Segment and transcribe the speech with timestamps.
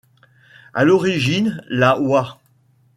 [0.73, 2.41] À l'origine, la oi!